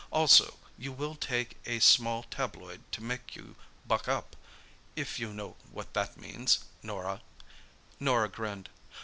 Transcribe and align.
Also, 0.09 0.55
you 0.79 0.91
will 0.91 1.13
take 1.13 1.57
a 1.67 1.77
small 1.77 2.23
tabloid 2.23 2.81
to 2.91 3.03
make 3.03 3.35
you 3.35 3.55
'buck 3.85 4.07
up,' 4.07 4.35
if 4.95 5.19
you 5.19 5.31
know 5.31 5.55
what 5.71 5.93
that 5.93 6.17
means, 6.17 6.63
Norah!" 6.81 7.21
Norah 7.99 8.27
grinned. 8.29 8.69